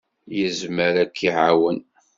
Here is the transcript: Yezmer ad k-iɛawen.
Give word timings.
Yezmer 0.37 0.93
ad 1.03 1.11
k-iɛawen. 1.15 1.79